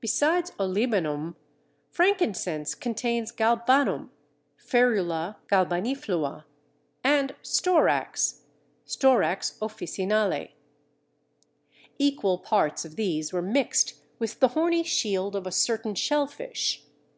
[0.00, 1.36] Besides Olibanum,
[1.90, 4.08] frankincense contains Galbanum
[4.56, 6.44] (Ferula galbaniflua)
[7.04, 8.40] and Storax
[8.86, 10.52] (Storax officinale).
[11.98, 16.82] Equal parts of these were mixed with the horny shield of a certain shell fish.